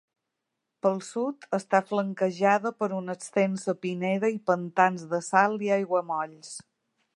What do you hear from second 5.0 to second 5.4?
de